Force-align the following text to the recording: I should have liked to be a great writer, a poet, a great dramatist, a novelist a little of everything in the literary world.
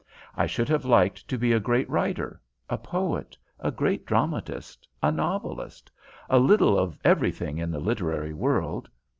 I 0.35 0.47
should 0.47 0.67
have 0.67 0.83
liked 0.83 1.27
to 1.27 1.37
be 1.37 1.51
a 1.53 1.59
great 1.59 1.87
writer, 1.87 2.41
a 2.67 2.75
poet, 2.79 3.37
a 3.59 3.69
great 3.69 4.03
dramatist, 4.03 4.87
a 5.03 5.11
novelist 5.11 5.91
a 6.27 6.39
little 6.39 6.75
of 6.75 6.97
everything 7.03 7.59
in 7.59 7.69
the 7.69 7.79
literary 7.79 8.33
world. 8.33 8.89